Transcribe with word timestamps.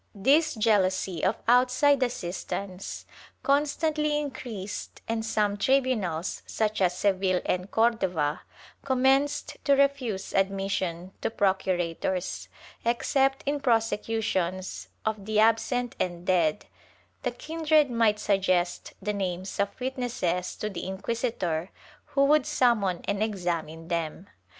Ill 0.15 0.23
4 0.23 0.23
60 0.23 0.23
T^^ 0.23 0.23
TRIAL 0.23 0.33
[Book 0.33 0.33
VI 0.33 0.35
This 0.35 0.63
jealousy 0.95 1.23
of 1.25 1.37
outside 1.47 2.01
assistance 2.01 3.05
constantly 3.43 4.17
increased 4.17 4.99
and 5.07 5.23
some 5.23 5.57
tribunals, 5.57 6.41
such 6.47 6.81
as 6.81 6.97
Seville 6.97 7.39
and 7.45 7.69
Cordova, 7.69 8.41
commenced 8.83 9.57
to 9.63 9.75
refuse 9.75 10.33
admission 10.33 11.11
to 11.21 11.29
procurators, 11.29 12.49
except 12.83 13.43
in 13.45 13.59
prosecutions 13.59 14.87
of 15.05 15.23
the 15.25 15.39
absent 15.39 15.95
and 15.99 16.25
dead; 16.25 16.65
the 17.21 17.29
kindred 17.29 17.91
might 17.91 18.17
suggest 18.17 18.93
the 19.03 19.13
names 19.13 19.59
of 19.59 19.79
witnesses 19.79 20.55
to 20.55 20.67
the 20.67 20.87
inquisitor, 20.87 21.69
who 22.05 22.25
would 22.25 22.47
summon 22.47 23.01
and 23.07 23.21
examine 23.21 23.87
them. 23.87 24.27